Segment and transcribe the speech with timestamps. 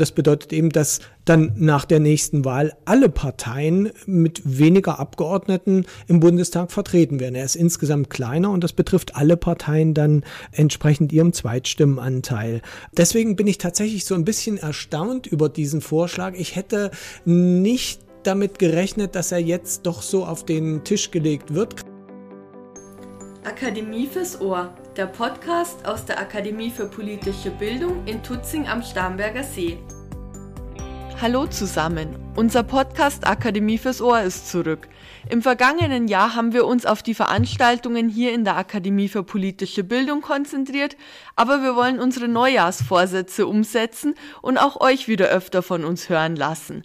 [0.00, 6.20] Das bedeutet eben, dass dann nach der nächsten Wahl alle Parteien mit weniger Abgeordneten im
[6.20, 7.34] Bundestag vertreten werden.
[7.34, 12.62] Er ist insgesamt kleiner und das betrifft alle Parteien dann entsprechend ihrem Zweitstimmenanteil.
[12.96, 16.34] Deswegen bin ich tatsächlich so ein bisschen erstaunt über diesen Vorschlag.
[16.34, 16.90] Ich hätte
[17.26, 21.89] nicht damit gerechnet, dass er jetzt doch so auf den Tisch gelegt wird.
[23.42, 29.42] Akademie fürs Ohr, der Podcast aus der Akademie für politische Bildung in Tutzing am Starnberger
[29.42, 29.78] See.
[31.22, 34.88] Hallo zusammen, unser Podcast Akademie fürs Ohr ist zurück.
[35.30, 39.84] Im vergangenen Jahr haben wir uns auf die Veranstaltungen hier in der Akademie für politische
[39.84, 40.98] Bildung konzentriert,
[41.34, 46.84] aber wir wollen unsere Neujahrsvorsätze umsetzen und auch euch wieder öfter von uns hören lassen.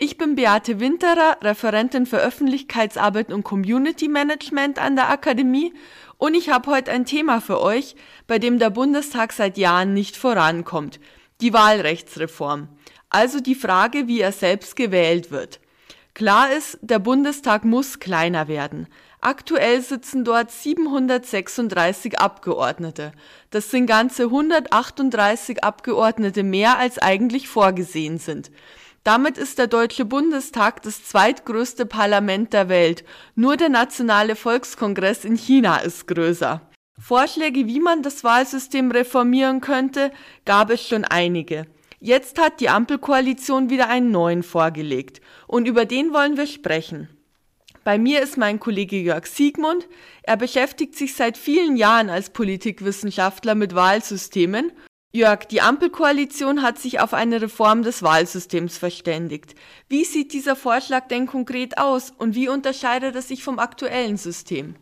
[0.00, 5.74] Ich bin Beate Winterer, Referentin für Öffentlichkeitsarbeit und Community Management an der Akademie
[6.18, 7.96] und ich habe heute ein Thema für euch,
[8.28, 11.00] bei dem der Bundestag seit Jahren nicht vorankommt.
[11.40, 12.68] Die Wahlrechtsreform.
[13.10, 15.58] Also die Frage, wie er selbst gewählt wird.
[16.14, 18.86] Klar ist, der Bundestag muss kleiner werden.
[19.20, 23.10] Aktuell sitzen dort 736 Abgeordnete.
[23.50, 28.52] Das sind ganze 138 Abgeordnete mehr, als eigentlich vorgesehen sind.
[29.08, 33.06] Damit ist der Deutsche Bundestag das zweitgrößte Parlament der Welt.
[33.34, 36.60] Nur der Nationale Volkskongress in China ist größer.
[37.00, 40.12] Vorschläge, wie man das Wahlsystem reformieren könnte,
[40.44, 41.64] gab es schon einige.
[42.00, 47.08] Jetzt hat die Ampelkoalition wieder einen neuen vorgelegt und über den wollen wir sprechen.
[47.84, 49.88] Bei mir ist mein Kollege Jörg Siegmund.
[50.22, 54.70] Er beschäftigt sich seit vielen Jahren als Politikwissenschaftler mit Wahlsystemen
[55.10, 59.54] Jörg, die Ampelkoalition hat sich auf eine Reform des Wahlsystems verständigt.
[59.88, 64.76] Wie sieht dieser Vorschlag denn konkret aus und wie unterscheidet er sich vom aktuellen System?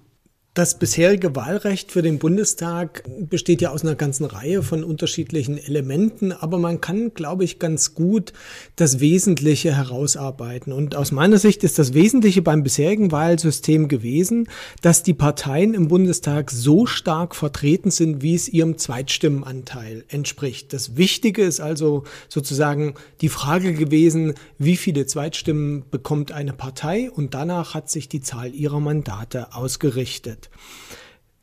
[0.57, 6.33] Das bisherige Wahlrecht für den Bundestag besteht ja aus einer ganzen Reihe von unterschiedlichen Elementen,
[6.33, 8.33] aber man kann, glaube ich, ganz gut
[8.75, 10.73] das Wesentliche herausarbeiten.
[10.73, 14.49] Und aus meiner Sicht ist das Wesentliche beim bisherigen Wahlsystem gewesen,
[14.81, 20.73] dass die Parteien im Bundestag so stark vertreten sind, wie es ihrem Zweitstimmenanteil entspricht.
[20.73, 27.35] Das Wichtige ist also sozusagen die Frage gewesen, wie viele Zweitstimmen bekommt eine Partei und
[27.35, 30.46] danach hat sich die Zahl ihrer Mandate ausgerichtet.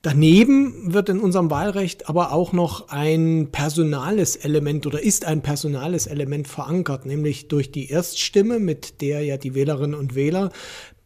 [0.01, 6.07] Daneben wird in unserem Wahlrecht aber auch noch ein personales Element oder ist ein personales
[6.07, 10.51] Element verankert, nämlich durch die Erststimme, mit der ja die Wählerinnen und Wähler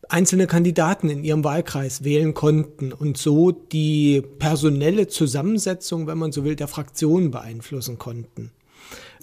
[0.10, 6.44] einzelne Kandidaten in ihrem Wahlkreis wählen konnten und so die personelle Zusammensetzung, wenn man so
[6.44, 8.52] will, der Fraktionen beeinflussen konnten.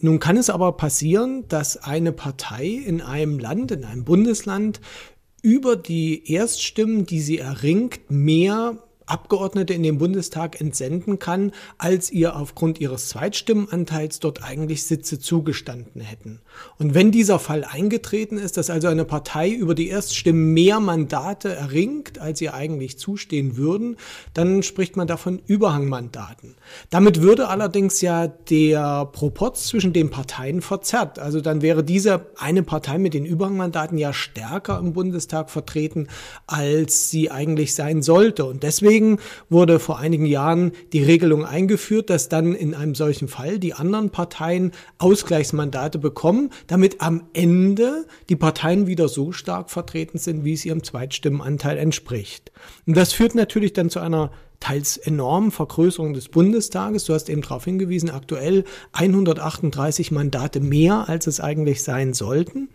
[0.01, 4.81] Nun kann es aber passieren, dass eine Partei in einem Land, in einem Bundesland
[5.45, 12.37] über die Erststimmen, die sie erringt, mehr Abgeordnete in den Bundestag entsenden kann, als ihr
[12.37, 16.41] aufgrund ihres Zweitstimmenanteils dort eigentlich Sitze zugestanden hätten.
[16.79, 21.55] Und wenn dieser Fall eingetreten ist, dass also eine Partei über die Erststimmen mehr Mandate
[21.55, 23.97] erringt, als ihr eigentlich zustehen würden,
[24.33, 26.55] dann spricht man davon Überhangmandaten.
[26.91, 31.19] Damit würde allerdings ja der Proporz zwischen den Parteien verzerrt.
[31.19, 36.09] Also dann wäre diese eine Partei mit den Überhangmandaten ja stärker im Bundestag vertreten,
[36.47, 38.45] als sie eigentlich sein sollte.
[38.45, 39.19] Und deswegen Deswegen
[39.49, 44.11] wurde vor einigen Jahren die Regelung eingeführt, dass dann in einem solchen Fall die anderen
[44.11, 50.65] Parteien Ausgleichsmandate bekommen, damit am Ende die Parteien wieder so stark vertreten sind, wie es
[50.65, 52.53] ihrem Zweitstimmenanteil entspricht.
[52.87, 57.05] Und das führt natürlich dann zu einer teils enormen Vergrößerung des Bundestages.
[57.05, 62.71] Du hast eben darauf hingewiesen, aktuell 138 Mandate mehr, als es eigentlich sein sollten.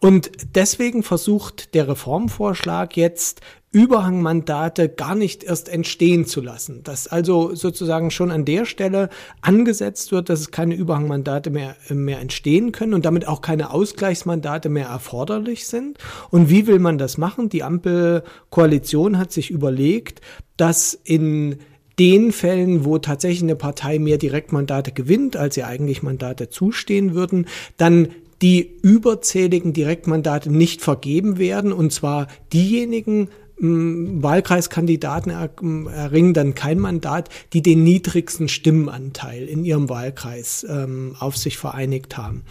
[0.00, 3.40] Und deswegen versucht der Reformvorschlag jetzt
[3.72, 6.82] Überhangmandate gar nicht erst entstehen zu lassen.
[6.82, 9.10] Dass also sozusagen schon an der Stelle
[9.42, 14.68] angesetzt wird, dass es keine Überhangmandate mehr, mehr entstehen können und damit auch keine Ausgleichsmandate
[14.68, 15.98] mehr erforderlich sind.
[16.30, 17.48] Und wie will man das machen?
[17.48, 20.20] Die Ampelkoalition hat sich überlegt,
[20.56, 21.58] dass in
[22.00, 27.46] den Fällen, wo tatsächlich eine Partei mehr Direktmandate gewinnt, als ihr eigentlich Mandate zustehen würden,
[27.76, 28.08] dann
[28.42, 33.28] die überzähligen Direktmandate nicht vergeben werden, und zwar diejenigen
[33.62, 35.30] Wahlkreiskandidaten
[35.88, 42.16] erringen dann kein Mandat, die den niedrigsten Stimmenanteil in ihrem Wahlkreis ähm, auf sich vereinigt
[42.16, 42.44] haben.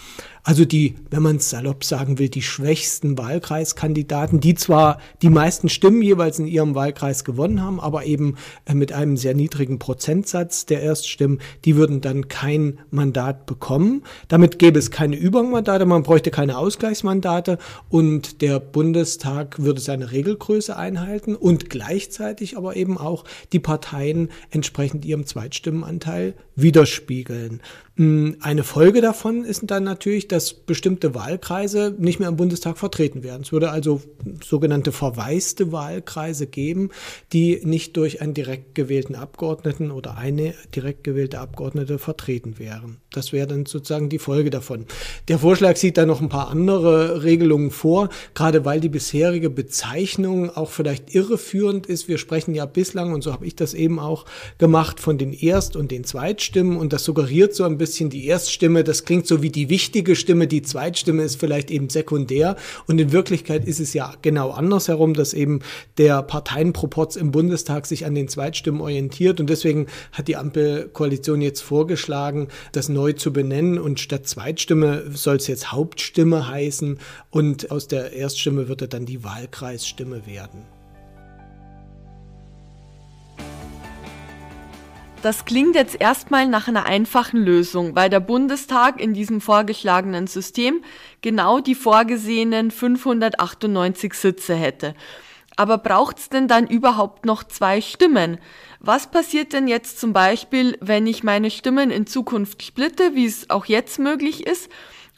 [0.50, 5.70] Also die, wenn man es salopp sagen will, die schwächsten Wahlkreiskandidaten, die zwar die meisten
[5.70, 8.36] Stimmen jeweils in ihrem Wahlkreis gewonnen haben, aber eben
[8.66, 14.02] äh, mit einem sehr niedrigen Prozentsatz der Erststimmen, die würden dann kein Mandat bekommen.
[14.28, 20.76] Damit gäbe es keine Übermandate, man bräuchte keine Ausgleichsmandate und der Bundestag würde seine Regelgröße
[20.76, 23.24] einhalten und gleichzeitig aber eben auch
[23.54, 27.62] die Parteien entsprechend ihrem Zweitstimmenanteil widerspiegeln.
[28.00, 33.24] Hm, eine Folge davon ist dann natürlich, dass bestimmte Wahlkreise nicht mehr im Bundestag vertreten
[33.24, 33.42] werden.
[33.44, 34.02] Es würde also
[34.44, 36.90] sogenannte verwaiste Wahlkreise geben,
[37.34, 42.98] die nicht durch einen direkt gewählten Abgeordneten oder eine direkt gewählte Abgeordnete vertreten wären.
[43.12, 44.86] Das wäre dann sozusagen die Folge davon.
[45.28, 50.56] Der Vorschlag sieht da noch ein paar andere Regelungen vor, gerade weil die bisherige Bezeichnung
[50.56, 52.08] auch vielleicht irreführend ist.
[52.08, 54.26] Wir sprechen ja bislang, und so habe ich das eben auch
[54.58, 58.84] gemacht, von den Erst- und den Zweitstimmen und das suggeriert so ein bisschen die Erststimme,
[58.84, 62.56] das klingt so wie die wichtige Stimme, die Zweitstimme ist vielleicht eben sekundär.
[62.88, 65.60] Und in Wirklichkeit ist es ja genau andersherum, dass eben
[65.98, 69.40] der Parteienproporz im Bundestag sich an den Zweitstimmen orientiert.
[69.40, 73.80] Und deswegen hat die Ampelkoalition jetzt vorgeschlagen, das neu zu benennen.
[73.80, 77.00] Und statt Zweitstimme soll es jetzt Hauptstimme heißen.
[77.30, 80.79] Und aus der Erststimme wird er dann die Wahlkreisstimme werden.
[85.22, 90.82] Das klingt jetzt erstmal nach einer einfachen Lösung, weil der Bundestag in diesem vorgeschlagenen System
[91.22, 94.96] genau die vorgesehenen 598 Sitze hätte.
[95.58, 98.38] Aber braucht's denn dann überhaupt noch zwei Stimmen?
[98.80, 103.50] Was passiert denn jetzt zum Beispiel, wenn ich meine Stimmen in Zukunft splitte, wie es
[103.50, 104.70] auch jetzt möglich ist?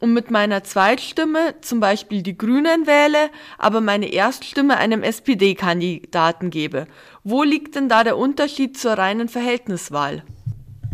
[0.02, 6.88] und mit meiner Zweitstimme zum Beispiel die Grünen wähle, aber meine Erststimme einem SPD-Kandidaten gebe.
[7.24, 10.24] Wo liegt denn da der Unterschied zur reinen Verhältniswahl?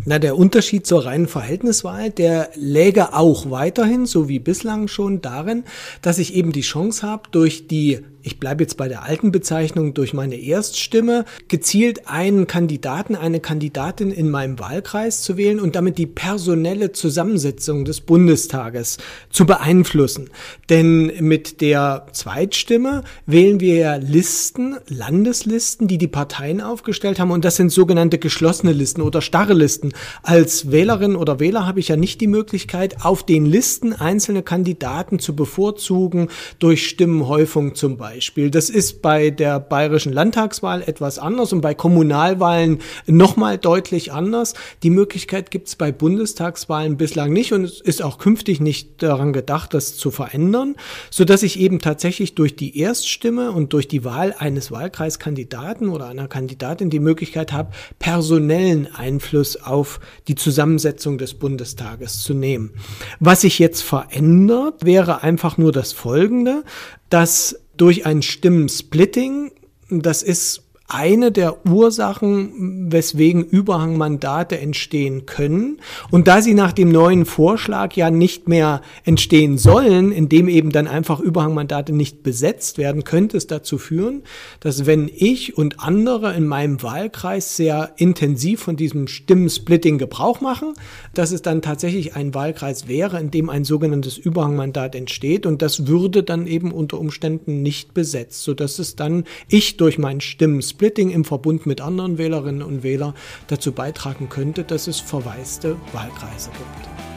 [0.06, 5.64] Na, der Unterschied zur reinen Verhältniswahl, der läge auch weiterhin, so wie bislang schon, darin,
[6.02, 9.94] dass ich eben die Chance habe, durch die ich bleibe jetzt bei der alten Bezeichnung,
[9.94, 15.98] durch meine Erststimme gezielt einen Kandidaten, eine Kandidatin in meinem Wahlkreis zu wählen und damit
[15.98, 18.98] die personelle Zusammensetzung des Bundestages
[19.30, 20.30] zu beeinflussen.
[20.70, 27.46] Denn mit der Zweitstimme wählen wir ja Listen, Landeslisten, die die Parteien aufgestellt haben und
[27.46, 29.94] das sind sogenannte geschlossene Listen oder starre Listen.
[30.22, 35.20] Als Wählerin oder Wähler habe ich ja nicht die Möglichkeit, auf den Listen einzelne Kandidaten
[35.20, 36.28] zu bevorzugen
[36.60, 38.17] durch Stimmenhäufung zum Beispiel.
[38.18, 38.50] Beispiel.
[38.50, 44.56] Das ist bei der bayerischen Landtagswahl etwas anders und bei Kommunalwahlen nochmal deutlich anders.
[44.82, 49.34] Die Möglichkeit gibt es bei Bundestagswahlen bislang nicht und es ist auch künftig nicht daran
[49.34, 50.78] gedacht, das zu verändern,
[51.12, 56.08] so dass ich eben tatsächlich durch die Erststimme und durch die Wahl eines Wahlkreiskandidaten oder
[56.08, 57.70] einer Kandidatin die Möglichkeit habe,
[58.00, 62.72] personellen Einfluss auf die Zusammensetzung des Bundestages zu nehmen.
[63.20, 66.64] Was sich jetzt verändert, wäre einfach nur das Folgende,
[67.10, 69.52] dass durch ein Stimmensplitting.
[69.90, 75.82] Das ist eine der Ursachen, weswegen Überhangmandate entstehen können.
[76.12, 80.88] Und da sie nach dem neuen Vorschlag ja nicht mehr entstehen sollen, indem eben dann
[80.88, 84.24] einfach Überhangmandate nicht besetzt werden, könnte es dazu führen,
[84.62, 90.74] dass wenn ich und andere in meinem Wahlkreis sehr intensiv von diesem Stimmensplitting Gebrauch machen,
[91.14, 95.88] dass es dann tatsächlich ein Wahlkreis wäre, in dem ein sogenanntes Überhangmandat entsteht und das
[95.88, 101.10] würde dann eben unter Umständen nicht besetzt, sodass es dann ich durch mein Stimmensplitting Splitting
[101.10, 103.16] im Verbund mit anderen Wählerinnen und Wählern
[103.48, 107.17] dazu beitragen könnte, dass es verwaiste Wahlkreise gibt.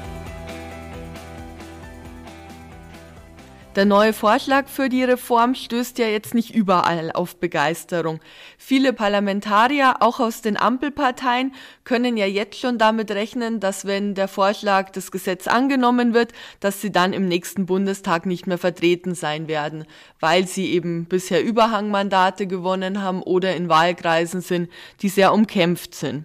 [3.77, 8.19] Der neue Vorschlag für die Reform stößt ja jetzt nicht überall auf Begeisterung.
[8.59, 14.27] Viele Parlamentarier, auch aus den Ampelparteien, können ja jetzt schon damit rechnen, dass wenn der
[14.27, 19.47] Vorschlag des Gesetzes angenommen wird, dass sie dann im nächsten Bundestag nicht mehr vertreten sein
[19.47, 19.85] werden,
[20.19, 24.69] weil sie eben bisher Überhangmandate gewonnen haben oder in Wahlkreisen sind,
[25.01, 26.25] die sehr umkämpft sind.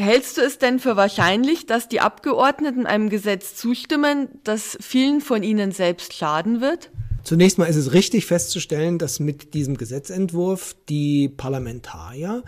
[0.00, 5.42] Hältst du es denn für wahrscheinlich, dass die Abgeordneten einem Gesetz zustimmen, das vielen von
[5.42, 6.92] ihnen selbst schaden wird?
[7.24, 12.44] Zunächst mal ist es richtig festzustellen, dass mit diesem Gesetzentwurf die Parlamentarier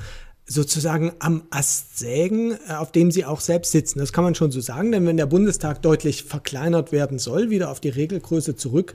[0.51, 4.01] sozusagen am Ast sägen, äh, auf dem sie auch selbst sitzen.
[4.01, 7.71] Das kann man schon so sagen, denn wenn der Bundestag deutlich verkleinert werden soll, wieder
[7.71, 8.95] auf die Regelgröße zurück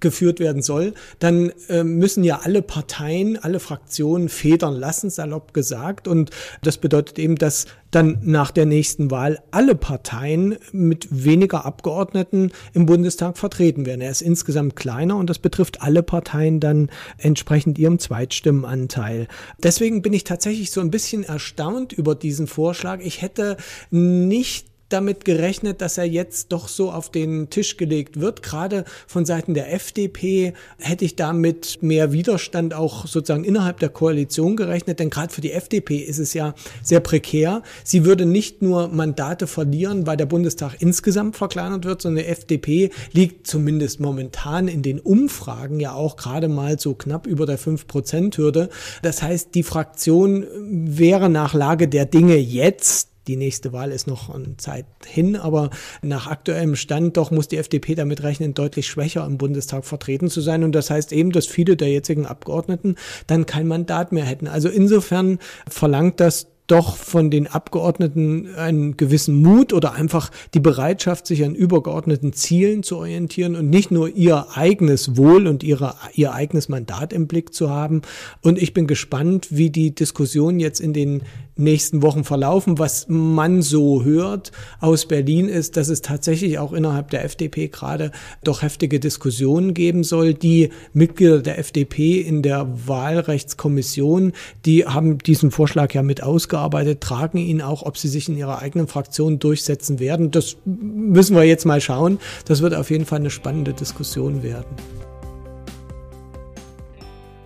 [0.00, 6.08] geführt werden soll, dann äh, müssen ja alle Parteien, alle Fraktionen federn lassen, salopp gesagt.
[6.08, 6.30] Und
[6.62, 12.86] das bedeutet eben, dass dann nach der nächsten Wahl alle Parteien mit weniger Abgeordneten im
[12.86, 14.00] Bundestag vertreten werden.
[14.00, 19.28] Er ist insgesamt kleiner und das betrifft alle Parteien dann entsprechend ihrem Zweitstimmenanteil.
[19.62, 23.00] Deswegen bin ich tatsächlich so ein bisschen erstaunt über diesen Vorschlag.
[23.00, 23.56] Ich hätte
[23.90, 28.42] nicht damit gerechnet, dass er jetzt doch so auf den Tisch gelegt wird.
[28.42, 34.56] Gerade von Seiten der FDP hätte ich damit mehr Widerstand auch sozusagen innerhalb der Koalition
[34.56, 37.62] gerechnet, denn gerade für die FDP ist es ja sehr prekär.
[37.84, 42.90] Sie würde nicht nur Mandate verlieren, weil der Bundestag insgesamt verkleinert wird, sondern die FDP
[43.12, 48.68] liegt zumindest momentan in den Umfragen ja auch gerade mal so knapp über der 5-Prozent-Hürde.
[49.02, 54.34] Das heißt, die Fraktion wäre nach Lage der Dinge jetzt die nächste Wahl ist noch
[54.34, 55.70] eine Zeit hin, aber
[56.02, 60.40] nach aktuellem Stand doch muss die FDP damit rechnen, deutlich schwächer im Bundestag vertreten zu
[60.40, 60.64] sein.
[60.64, 64.48] Und das heißt eben, dass viele der jetzigen Abgeordneten dann kein Mandat mehr hätten.
[64.48, 71.26] Also insofern verlangt das doch von den Abgeordneten einen gewissen Mut oder einfach die Bereitschaft,
[71.26, 76.32] sich an übergeordneten Zielen zu orientieren und nicht nur ihr eigenes Wohl und ihre, ihr
[76.32, 78.02] eigenes Mandat im Blick zu haben.
[78.42, 81.22] Und ich bin gespannt, wie die Diskussion jetzt in den
[81.56, 82.78] nächsten Wochen verlaufen.
[82.78, 88.12] Was man so hört aus Berlin ist, dass es tatsächlich auch innerhalb der FDP gerade
[88.44, 90.34] doch heftige Diskussionen geben soll.
[90.34, 94.32] Die Mitglieder der FDP in der Wahlrechtskommission,
[94.64, 98.60] die haben diesen Vorschlag ja mit ausgearbeitet, tragen ihn auch, ob sie sich in ihrer
[98.60, 100.30] eigenen Fraktion durchsetzen werden.
[100.30, 102.18] Das müssen wir jetzt mal schauen.
[102.44, 104.66] Das wird auf jeden Fall eine spannende Diskussion werden.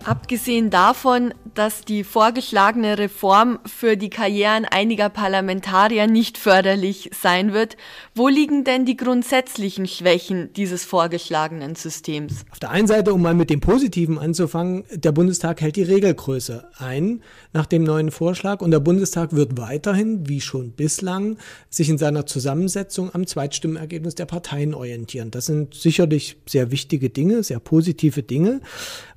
[0.03, 7.77] Abgesehen davon, dass die vorgeschlagene Reform für die Karrieren einiger Parlamentarier nicht förderlich sein wird,
[8.15, 12.45] wo liegen denn die grundsätzlichen Schwächen dieses vorgeschlagenen Systems?
[12.51, 16.67] Auf der einen Seite, um mal mit dem Positiven anzufangen, der Bundestag hält die Regelgröße
[16.77, 17.21] ein
[17.53, 21.37] nach dem neuen Vorschlag und der Bundestag wird weiterhin, wie schon bislang,
[21.69, 25.31] sich in seiner Zusammensetzung am Zweitstimmenergebnis der Parteien orientieren.
[25.31, 28.61] Das sind sicherlich sehr wichtige Dinge, sehr positive Dinge.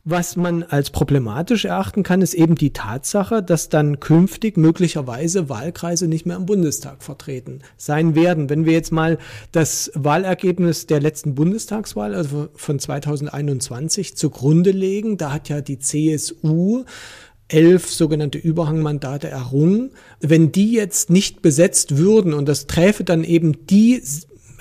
[0.06, 6.08] Was man als problematisch erachten kann, ist eben die Tatsache, dass dann künftig möglicherweise Wahlkreise
[6.08, 8.50] nicht mehr im Bundestag vertreten sein werden.
[8.50, 9.16] Wenn wir jetzt mal
[9.50, 16.84] das Wahlergebnis der letzten Bundestagswahl, also von 2021, zugrunde legen, da hat ja die CSU
[17.48, 19.92] elf sogenannte Überhangmandate errungen.
[20.20, 24.02] Wenn die jetzt nicht besetzt würden und das träfe dann eben die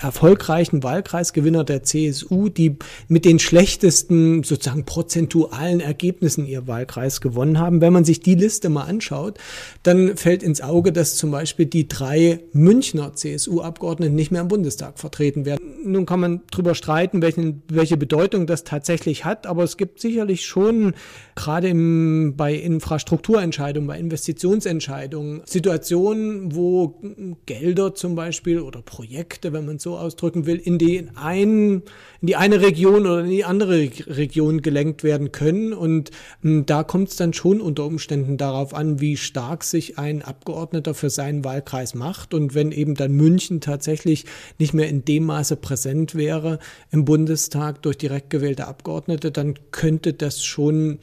[0.04, 2.76] erfolgreichen Wahlkreisgewinner der CSU, die
[3.08, 7.80] mit den schlechtesten sozusagen prozentualen Ergebnissen ihr Wahlkreis gewonnen haben.
[7.80, 9.38] Wenn man sich die Liste mal anschaut,
[9.82, 14.98] dann fällt ins Auge, dass zum Beispiel die drei Münchner CSU-Abgeordneten nicht mehr im Bundestag
[14.98, 15.60] vertreten werden.
[15.84, 20.44] Nun kann man darüber streiten, welchen, welche Bedeutung das tatsächlich hat, aber es gibt sicherlich
[20.44, 20.92] schon
[21.34, 27.00] gerade im, bei Infrastrukturentscheidungen, bei Investitionsentscheidungen Situationen, wo
[27.46, 31.82] Gelder zum Beispiel oder Projekte, wenn man so ausdrücken will, in die, einen,
[32.20, 35.72] in die eine Region oder in die andere Region gelenkt werden können.
[35.72, 36.10] Und
[36.42, 40.94] hm, da kommt es dann schon unter Umständen darauf an, wie stark sich ein Abgeordneter
[40.94, 42.34] für seinen Wahlkreis macht.
[42.34, 44.24] Und wenn eben dann München tatsächlich
[44.58, 46.58] nicht mehr in dem Maße präsent wäre
[46.90, 50.98] im Bundestag durch direkt gewählte Abgeordnete, dann könnte das schon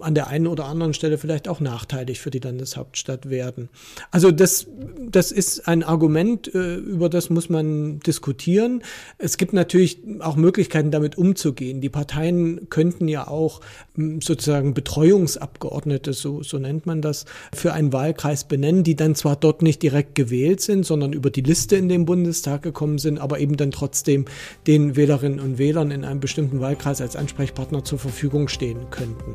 [0.00, 3.68] an der einen oder anderen Stelle vielleicht auch nachteilig für die Landeshauptstadt werden.
[4.10, 4.66] Also das,
[5.08, 8.82] das ist ein Argument, äh, über das muss man diskutieren.
[9.18, 11.80] Es gibt natürlich auch Möglichkeiten, damit umzugehen.
[11.80, 13.60] Die Parteien könnten ja auch
[13.94, 19.36] hm, sozusagen Betreuungsabgeordnete, so, so nennt man das, für einen Wahlkreis benennen, die dann zwar
[19.36, 23.40] dort nicht direkt gewählt sind, sondern über die Liste in den Bundestag gekommen sind, aber
[23.40, 24.26] eben dann trotzdem
[24.66, 29.34] den Wählerinnen und Wählern in einem bestimmten Wahlkreis als Ansprechpartner zur Verfügung stehen könnten.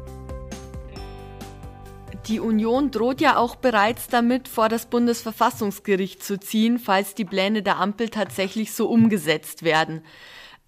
[2.27, 7.63] Die Union droht ja auch bereits damit, vor das Bundesverfassungsgericht zu ziehen, falls die Pläne
[7.63, 10.03] der Ampel tatsächlich so umgesetzt werden.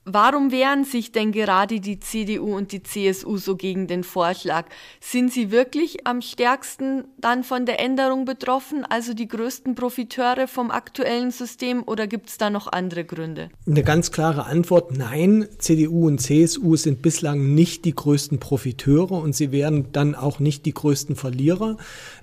[0.06, 4.66] Warum wehren sich denn gerade die CDU und die CSU so gegen den Vorschlag?
[5.00, 10.72] Sind sie wirklich am stärksten dann von der Änderung betroffen, also die größten Profiteure vom
[10.72, 13.50] aktuellen System, oder gibt es da noch andere Gründe?
[13.66, 19.34] Eine ganz klare Antwort, nein, CDU und CSU sind bislang nicht die größten Profiteure und
[19.34, 21.78] sie werden dann auch nicht die größten Verlierer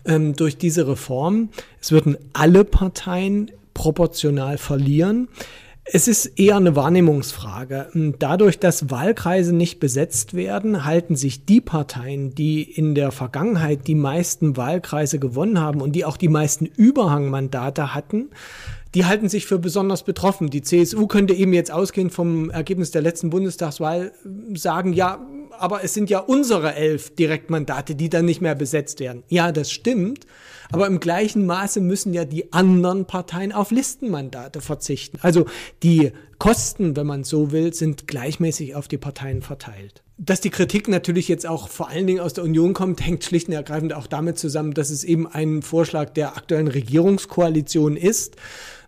[0.05, 1.49] ähm, durch diese Reform.
[1.81, 5.29] Es würden alle Parteien proportional verlieren.
[5.93, 7.89] Es ist eher eine Wahrnehmungsfrage.
[8.19, 13.97] Dadurch, dass Wahlkreise nicht besetzt werden, halten sich die Parteien, die in der Vergangenheit die
[13.97, 18.31] meisten Wahlkreise gewonnen haben und die auch die meisten Überhangmandate hatten,
[18.95, 20.49] die halten sich für besonders betroffen.
[20.49, 24.13] Die CSU könnte eben jetzt ausgehend vom Ergebnis der letzten Bundestagswahl
[24.55, 25.19] sagen, ja,
[25.59, 29.25] aber es sind ja unsere elf Direktmandate, die dann nicht mehr besetzt werden.
[29.29, 30.25] Ja, das stimmt.
[30.73, 35.19] Aber im gleichen Maße müssen ja die anderen Parteien auf Listenmandate verzichten.
[35.23, 35.47] Also
[35.83, 40.03] die Kosten, wenn man so will, sind gleichmäßig auf die Parteien verteilt.
[40.17, 43.49] Dass die Kritik natürlich jetzt auch vor allen Dingen aus der Union kommt, hängt schlicht
[43.49, 48.37] und ergreifend auch damit zusammen, dass es eben ein Vorschlag der aktuellen Regierungskoalition ist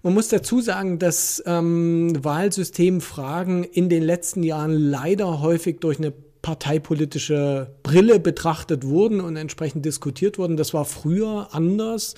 [0.03, 6.13] Man muss dazu sagen, dass ähm, Wahlsystemfragen in den letzten Jahren leider häufig durch eine
[6.43, 10.57] parteipolitische Brille betrachtet wurden und entsprechend diskutiert wurden.
[10.57, 12.15] Das war früher anders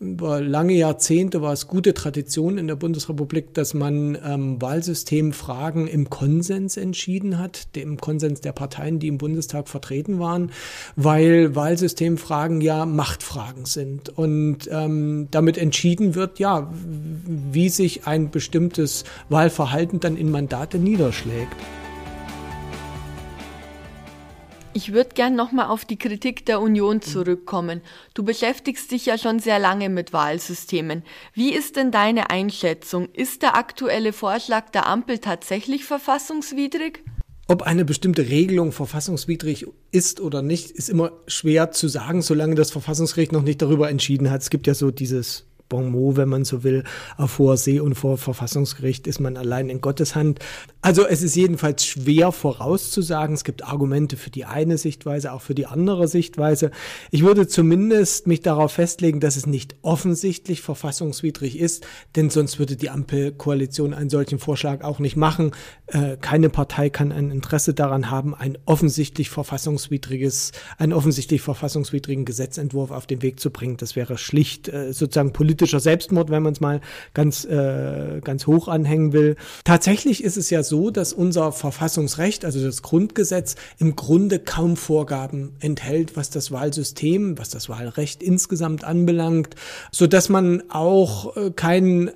[0.00, 6.10] über lange Jahrzehnte war es gute Tradition in der Bundesrepublik, dass man ähm, Wahlsystemfragen im
[6.10, 10.50] Konsens entschieden hat, dem Konsens der Parteien, die im Bundestag vertreten waren,
[10.96, 19.04] weil Wahlsystemfragen ja Machtfragen sind und ähm, damit entschieden wird, ja, wie sich ein bestimmtes
[19.28, 21.56] Wahlverhalten dann in Mandate niederschlägt.
[24.76, 27.80] Ich würde gern nochmal auf die Kritik der Union zurückkommen.
[28.12, 31.04] Du beschäftigst dich ja schon sehr lange mit Wahlsystemen.
[31.32, 33.08] Wie ist denn deine Einschätzung?
[33.12, 37.04] Ist der aktuelle Vorschlag der Ampel tatsächlich verfassungswidrig?
[37.46, 42.72] Ob eine bestimmte Regelung verfassungswidrig ist oder nicht, ist immer schwer zu sagen, solange das
[42.72, 44.42] Verfassungsgericht noch nicht darüber entschieden hat.
[44.42, 46.84] Es gibt ja so dieses Bon mot, wenn man so will,
[47.16, 50.38] auf hoher See und vor Verfassungsgericht ist man allein in Gottes Hand.
[50.82, 53.34] Also es ist jedenfalls schwer vorauszusagen.
[53.34, 56.70] Es gibt Argumente für die eine Sichtweise, auch für die andere Sichtweise.
[57.10, 62.76] Ich würde zumindest mich darauf festlegen, dass es nicht offensichtlich verfassungswidrig ist, denn sonst würde
[62.76, 65.52] die Ampelkoalition einen solchen Vorschlag auch nicht machen.
[65.86, 72.90] Äh, keine Partei kann ein Interesse daran haben, ein offensichtlich verfassungswidriges, einen offensichtlich verfassungswidrigen Gesetzentwurf
[72.90, 73.78] auf den Weg zu bringen.
[73.78, 76.80] Das wäre schlicht äh, sozusagen politisch politischer Selbstmord, wenn man es mal
[77.14, 79.36] ganz, äh, ganz hoch anhängen will.
[79.64, 85.52] Tatsächlich ist es ja so, dass unser Verfassungsrecht, also das Grundgesetz, im Grunde kaum Vorgaben
[85.60, 89.54] enthält, was das Wahlsystem, was das Wahlrecht insgesamt anbelangt,
[89.92, 92.10] so man auch äh, keinen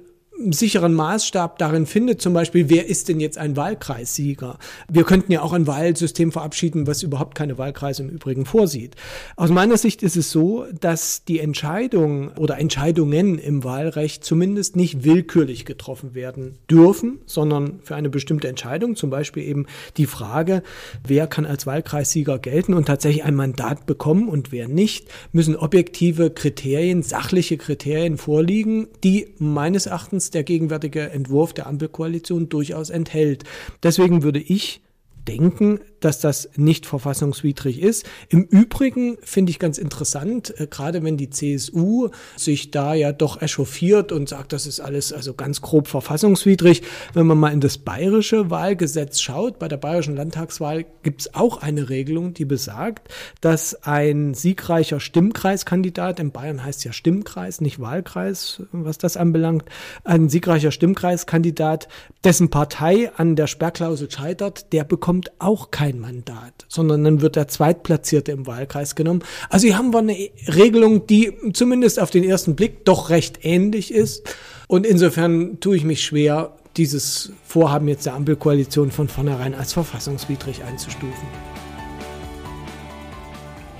[0.50, 4.58] sicheren Maßstab darin findet, zum Beispiel, wer ist denn jetzt ein Wahlkreissieger?
[4.88, 8.94] Wir könnten ja auch ein Wahlsystem verabschieden, was überhaupt keine Wahlkreise im Übrigen vorsieht.
[9.36, 15.04] Aus meiner Sicht ist es so, dass die Entscheidung oder Entscheidungen im Wahlrecht zumindest nicht
[15.04, 19.66] willkürlich getroffen werden dürfen, sondern für eine bestimmte Entscheidung, zum Beispiel eben
[19.96, 20.62] die Frage,
[21.06, 26.30] wer kann als Wahlkreissieger gelten und tatsächlich ein Mandat bekommen und wer nicht, müssen objektive
[26.30, 33.44] Kriterien, sachliche Kriterien vorliegen, die meines Erachtens der gegenwärtige Entwurf der Ampelkoalition durchaus enthält.
[33.82, 34.82] Deswegen würde ich
[35.26, 38.06] denken, dass das nicht verfassungswidrig ist.
[38.28, 43.42] Im Übrigen finde ich ganz interessant, äh, gerade wenn die CSU sich da ja doch
[43.42, 46.82] echauffiert und sagt, das ist alles also ganz grob verfassungswidrig.
[47.14, 51.62] Wenn man mal in das bayerische Wahlgesetz schaut, bei der bayerischen Landtagswahl gibt es auch
[51.62, 53.08] eine Regelung, die besagt,
[53.40, 59.64] dass ein siegreicher Stimmkreiskandidat, in Bayern heißt ja Stimmkreis, nicht Wahlkreis, was das anbelangt,
[60.04, 61.88] ein siegreicher Stimmkreiskandidat,
[62.24, 67.36] dessen Partei an der Sperrklausel scheitert, der bekommt bekommt auch kein Mandat, sondern dann wird
[67.36, 69.22] der Zweitplatzierte im Wahlkreis genommen.
[69.48, 73.92] Also hier haben wir eine Regelung, die zumindest auf den ersten Blick doch recht ähnlich
[73.92, 74.34] ist.
[74.66, 80.62] Und insofern tue ich mich schwer, dieses Vorhaben jetzt der Ampelkoalition von vornherein als verfassungswidrig
[80.64, 81.47] einzustufen.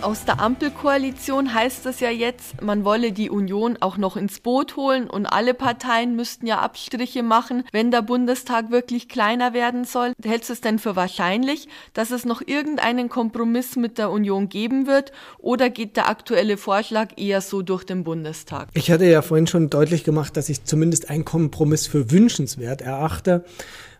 [0.01, 4.77] Aus der Ampelkoalition heißt es ja jetzt, man wolle die Union auch noch ins Boot
[4.77, 10.13] holen und alle Parteien müssten ja Abstriche machen, wenn der Bundestag wirklich kleiner werden soll.
[10.25, 14.87] Hältst du es denn für wahrscheinlich, dass es noch irgendeinen Kompromiss mit der Union geben
[14.87, 18.69] wird oder geht der aktuelle Vorschlag eher so durch den Bundestag?
[18.75, 23.45] Ich hatte ja vorhin schon deutlich gemacht, dass ich zumindest einen Kompromiss für wünschenswert erachte.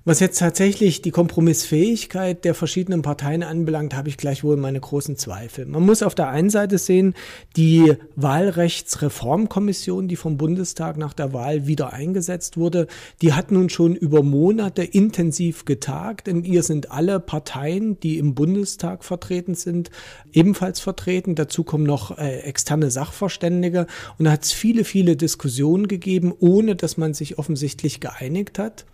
[0.09, 5.67] Was jetzt tatsächlich die Kompromissfähigkeit der verschiedenen Parteien anbelangt, habe ich gleichwohl meine großen Zweifel.
[5.67, 7.13] Man muss auf der einen Seite sehen,
[7.59, 12.87] die Wahlrechtsreformkommission, die vom Bundestag nach der Wahl wieder eingesetzt wurde,
[13.21, 16.27] die hat nun schon über Monate intensiv getagt.
[16.27, 19.91] In ihr sind alle Parteien, die im Bundestag vertreten sind,
[20.33, 21.35] ebenfalls vertreten.
[21.35, 23.87] Dazu kommen noch äh, externe Sachverständige.
[24.17, 28.87] Und da hat es viele, viele Diskussionen gegeben, ohne dass man sich offensichtlich geeinigt hat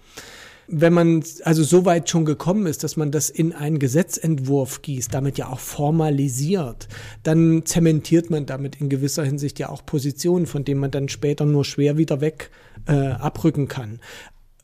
[0.66, 5.12] wenn man also so weit schon gekommen ist, dass man das in einen Gesetzentwurf gießt,
[5.12, 6.88] damit ja auch formalisiert,
[7.22, 11.44] dann zementiert man damit in gewisser Hinsicht ja auch Positionen, von denen man dann später
[11.46, 12.50] nur schwer wieder weg
[12.86, 14.00] äh, abrücken kann.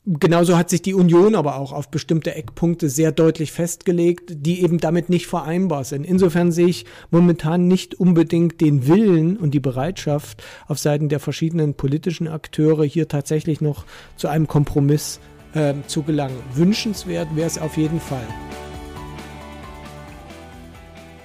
[0.03, 4.79] Genauso hat sich die Union aber auch auf bestimmte Eckpunkte sehr deutlich festgelegt, die eben
[4.79, 6.07] damit nicht vereinbar sind.
[6.07, 11.75] Insofern sehe ich momentan nicht unbedingt den Willen und die Bereitschaft auf Seiten der verschiedenen
[11.75, 13.85] politischen Akteure hier tatsächlich noch
[14.15, 15.19] zu einem Kompromiss
[15.53, 16.41] äh, zu gelangen.
[16.53, 18.27] Wünschenswert wäre es auf jeden Fall.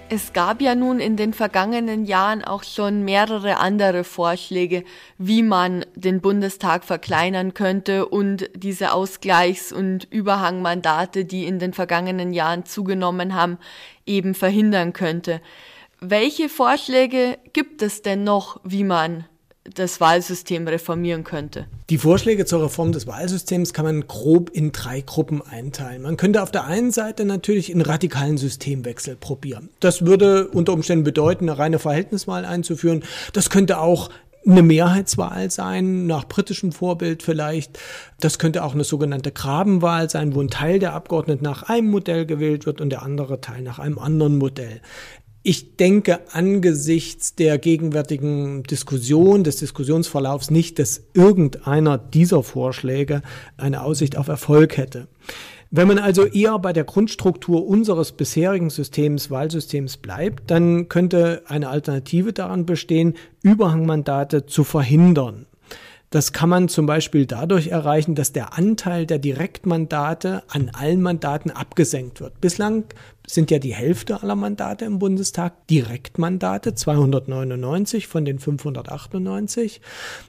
[0.09, 4.85] Es gab ja nun in den vergangenen Jahren auch schon mehrere andere Vorschläge,
[5.19, 12.33] wie man den Bundestag verkleinern könnte und diese Ausgleichs- und Überhangmandate, die in den vergangenen
[12.33, 13.59] Jahren zugenommen haben,
[14.07, 15.41] eben verhindern könnte.
[15.99, 19.25] Welche Vorschläge gibt es denn noch, wie man
[19.75, 21.67] das Wahlsystem reformieren könnte?
[21.91, 26.03] Die Vorschläge zur Reform des Wahlsystems kann man grob in drei Gruppen einteilen.
[26.03, 29.71] Man könnte auf der einen Seite natürlich einen radikalen Systemwechsel probieren.
[29.81, 33.05] Das würde unter Umständen bedeuten, eine reine Verhältniswahl einzuführen.
[33.33, 34.11] Das könnte auch
[34.47, 37.79] eine Mehrheitswahl sein, nach britischem Vorbild vielleicht.
[38.21, 42.27] Das könnte auch eine sogenannte Grabenwahl sein, wo ein Teil der Abgeordneten nach einem Modell
[42.27, 44.81] gewählt wird und der andere Teil nach einem anderen Modell.
[45.49, 53.23] Ich denke angesichts der gegenwärtigen Diskussion, des Diskussionsverlaufs nicht, dass irgendeiner dieser Vorschläge
[53.57, 55.07] eine Aussicht auf Erfolg hätte.
[55.71, 61.69] Wenn man also eher bei der Grundstruktur unseres bisherigen Systems, Wahlsystems bleibt, dann könnte eine
[61.69, 65.47] Alternative daran bestehen, Überhangmandate zu verhindern.
[66.11, 71.51] Das kann man zum Beispiel dadurch erreichen, dass der Anteil der Direktmandate an allen Mandaten
[71.51, 72.41] abgesenkt wird.
[72.41, 72.85] Bislang
[73.27, 79.81] sind ja die Hälfte aller Mandate im Bundestag Direktmandate, 299 von den 598.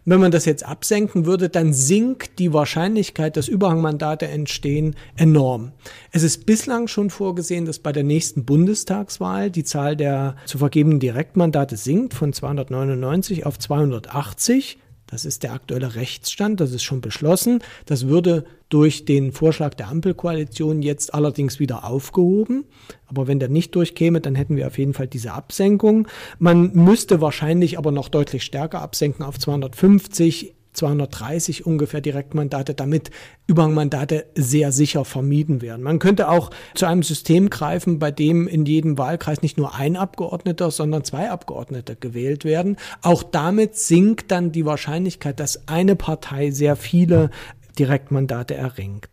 [0.04, 5.74] Wenn man das jetzt absenken würde, dann sinkt die Wahrscheinlichkeit, dass Überhangmandate entstehen, enorm.
[6.12, 11.00] Es ist bislang schon vorgesehen, dass bei der nächsten Bundestagswahl die Zahl der zu vergebenen
[11.00, 14.80] Direktmandate sinkt von 299 auf 280.
[15.08, 17.64] Das ist der aktuelle Rechtsstand, das ist schon beschlossen.
[17.86, 22.66] Das würde durch den Vorschlag der Ampelkoalition jetzt allerdings wieder aufgehoben.
[23.06, 26.08] Aber wenn der nicht durchkäme, dann hätten wir auf jeden Fall diese Absenkung.
[26.40, 30.57] Man müsste wahrscheinlich aber noch deutlich stärker absenken auf 250.
[30.78, 33.12] 230 ungefähr Direktmandate, damit
[33.48, 35.84] Überhangmandate sehr sicher vermieden werden.
[35.84, 39.96] Man könnte auch zu einem System greifen, bei dem in jedem Wahlkreis nicht nur ein
[39.96, 42.78] Abgeordneter, sondern zwei Abgeordnete gewählt werden.
[43.02, 47.32] Auch damit sinkt dann die Wahrscheinlichkeit, dass eine Partei sehr viele
[47.78, 49.10] Direktmandate erringt.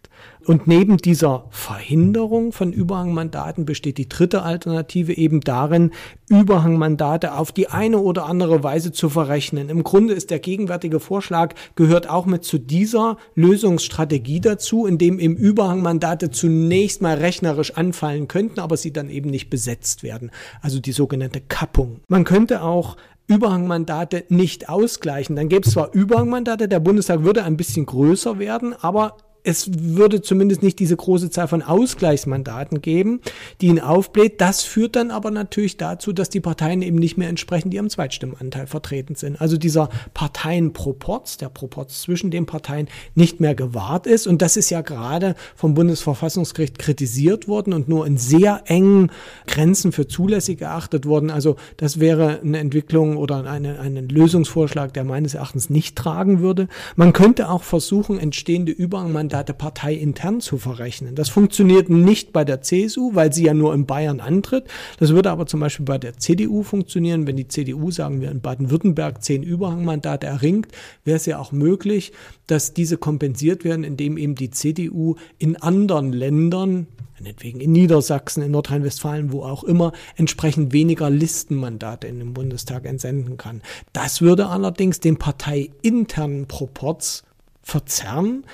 [0.46, 5.90] Und neben dieser Verhinderung von Überhangmandaten besteht die dritte Alternative eben darin,
[6.28, 9.68] Überhangmandate auf die eine oder andere Weise zu verrechnen.
[9.68, 15.36] Im Grunde ist der gegenwärtige Vorschlag gehört auch mit zu dieser Lösungsstrategie dazu, indem eben
[15.36, 20.30] Überhangmandate zunächst mal rechnerisch anfallen könnten, aber sie dann eben nicht besetzt werden.
[20.60, 22.00] Also die sogenannte Kappung.
[22.08, 25.36] Man könnte auch Überhangmandate nicht ausgleichen.
[25.36, 30.22] Dann gäbe es zwar Überhangmandate, der Bundestag würde ein bisschen größer werden, aber es würde
[30.22, 33.20] zumindest nicht diese große Zahl von Ausgleichsmandaten geben,
[33.60, 34.40] die ihn aufbläht.
[34.40, 38.66] Das führt dann aber natürlich dazu, dass die Parteien eben nicht mehr entsprechend ihrem Zweitstimmenanteil
[38.66, 39.38] vertreten sind.
[39.38, 44.26] Also dieser Parteienproporz, der Proporz zwischen den Parteien nicht mehr gewahrt ist.
[44.26, 49.12] Und das ist ja gerade vom Bundesverfassungsgericht kritisiert worden und nur in sehr engen
[49.46, 51.30] Grenzen für zulässig geachtet worden.
[51.30, 56.68] Also das wäre eine Entwicklung oder eine, einen Lösungsvorschlag, der meines Erachtens nicht tragen würde.
[56.96, 61.16] Man könnte auch versuchen, entstehende Überhangmandate Mandate parteiintern zu verrechnen.
[61.16, 64.68] Das funktioniert nicht bei der CSU, weil sie ja nur in Bayern antritt.
[65.00, 67.26] Das würde aber zum Beispiel bei der CDU funktionieren.
[67.26, 70.68] Wenn die CDU, sagen wir, in Baden-Württemberg zehn Überhangmandate erringt,
[71.04, 72.12] wäre es ja auch möglich,
[72.46, 76.86] dass diese kompensiert werden, indem eben die CDU in anderen Ländern,
[77.18, 83.36] meinetwegen in Niedersachsen, in Nordrhein-Westfalen, wo auch immer, entsprechend weniger Listenmandate in den Bundestag entsenden
[83.36, 83.62] kann.
[83.92, 87.24] Das würde allerdings den parteiinternen Proporz
[87.64, 88.44] verzerren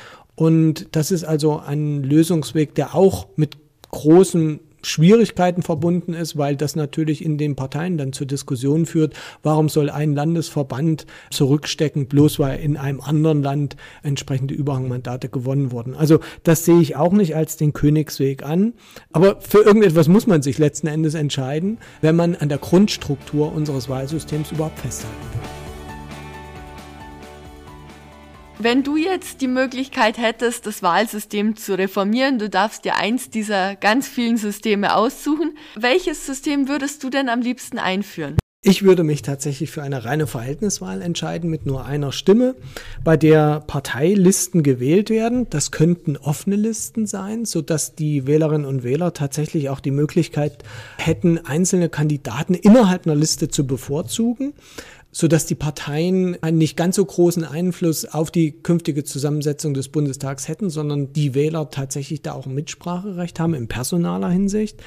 [0.40, 3.59] und das ist also ein Lösungsweg, der auch mit
[3.90, 9.68] großen Schwierigkeiten verbunden ist, weil das natürlich in den Parteien dann zur Diskussion führt, warum
[9.68, 15.94] soll ein Landesverband zurückstecken, bloß weil in einem anderen Land entsprechende Überhangmandate gewonnen wurden.
[15.94, 18.72] Also das sehe ich auch nicht als den Königsweg an.
[19.12, 23.90] Aber für irgendetwas muss man sich letzten Endes entscheiden, wenn man an der Grundstruktur unseres
[23.90, 25.60] Wahlsystems überhaupt festhalten will.
[28.62, 33.75] Wenn du jetzt die Möglichkeit hättest, das Wahlsystem zu reformieren, du darfst dir eins dieser
[33.75, 38.37] ganz vielen Systeme aussuchen, welches System würdest du denn am liebsten einführen?
[38.62, 42.55] Ich würde mich tatsächlich für eine reine Verhältniswahl entscheiden mit nur einer Stimme,
[43.03, 45.49] bei der Parteilisten gewählt werden.
[45.49, 50.62] Das könnten offene Listen sein, sodass die Wählerinnen und Wähler tatsächlich auch die Möglichkeit
[50.99, 54.53] hätten, einzelne Kandidaten innerhalb einer Liste zu bevorzugen
[55.12, 59.88] so dass die Parteien einen nicht ganz so großen Einfluss auf die künftige Zusammensetzung des
[59.88, 64.81] Bundestags hätten, sondern die Wähler tatsächlich da auch ein Mitspracherecht haben in personaler Hinsicht.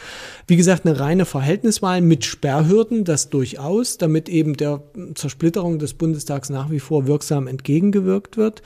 [0.48, 4.84] Wie gesagt, eine reine Verhältniswahl mit Sperrhürden, das durchaus, damit eben der
[5.16, 8.62] Zersplitterung des Bundestags nach wie vor wirksam entgegengewirkt wird.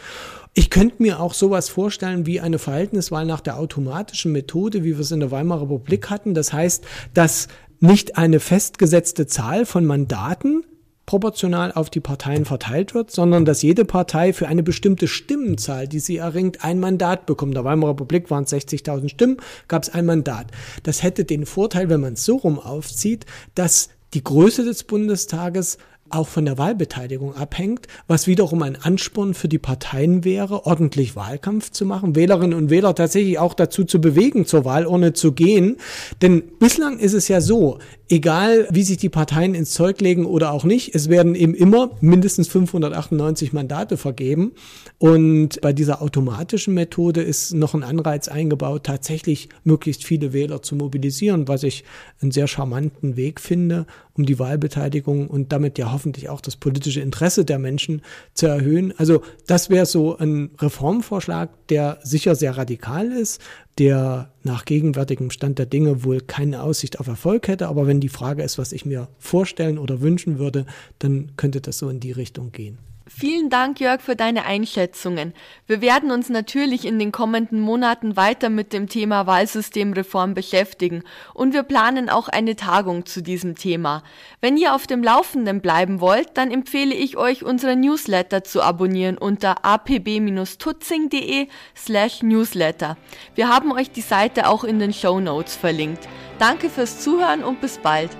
[0.53, 4.99] Ich könnte mir auch sowas vorstellen wie eine Verhältniswahl nach der automatischen Methode, wie wir
[4.99, 6.33] es in der Weimarer Republik hatten.
[6.33, 7.47] Das heißt, dass
[7.79, 10.63] nicht eine festgesetzte Zahl von Mandaten
[11.07, 15.99] proportional auf die Parteien verteilt wird, sondern dass jede Partei für eine bestimmte Stimmenzahl, die
[15.99, 17.55] sie erringt, ein Mandat bekommt.
[17.55, 19.37] Der Weimarer Republik waren es 60.000 Stimmen,
[19.69, 20.47] gab es ein Mandat.
[20.83, 25.77] Das hätte den Vorteil, wenn man es so rum aufzieht, dass die Größe des Bundestages
[26.09, 31.71] auch von der Wahlbeteiligung abhängt, was wiederum ein Ansporn für die Parteien wäre, ordentlich Wahlkampf
[31.71, 35.77] zu machen, Wählerinnen und Wähler tatsächlich auch dazu zu bewegen, zur Wahlurne zu gehen.
[36.21, 40.51] Denn bislang ist es ja so, egal wie sich die Parteien ins Zeug legen oder
[40.51, 44.53] auch nicht, es werden eben immer mindestens 598 Mandate vergeben.
[44.97, 50.75] Und bei dieser automatischen Methode ist noch ein Anreiz eingebaut, tatsächlich möglichst viele Wähler zu
[50.75, 51.83] mobilisieren, was ich
[52.21, 57.01] einen sehr charmanten Weg finde, um die Wahlbeteiligung und damit ja hoffentlich auch das politische
[57.01, 58.01] Interesse der Menschen
[58.33, 58.93] zu erhöhen.
[58.97, 63.41] Also das wäre so ein Reformvorschlag, der sicher sehr radikal ist,
[63.77, 67.67] der nach gegenwärtigem Stand der Dinge wohl keine Aussicht auf Erfolg hätte.
[67.67, 70.65] Aber wenn die Frage ist, was ich mir vorstellen oder wünschen würde,
[70.99, 72.79] dann könnte das so in die Richtung gehen.
[73.09, 75.33] Vielen Dank, Jörg, für deine Einschätzungen.
[75.65, 81.53] Wir werden uns natürlich in den kommenden Monaten weiter mit dem Thema Wahlsystemreform beschäftigen und
[81.53, 84.03] wir planen auch eine Tagung zu diesem Thema.
[84.41, 89.17] Wenn ihr auf dem Laufenden bleiben wollt, dann empfehle ich euch, unsere Newsletter zu abonnieren
[89.17, 92.97] unter apb-tutzing.de slash newsletter.
[93.35, 96.07] Wir haben euch die Seite auch in den Show Notes verlinkt.
[96.39, 98.11] Danke fürs Zuhören und bis bald.